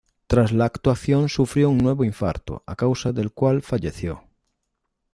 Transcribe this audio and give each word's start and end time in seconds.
Tras 0.25 0.51
la 0.51 0.65
actuación 0.65 1.29
sufrió 1.29 1.69
un 1.69 1.77
nuevo 1.77 2.03
infarto, 2.03 2.63
a 2.65 2.75
causa 2.75 3.13
del 3.13 3.33
cual 3.33 3.61
falleció. 3.61 4.23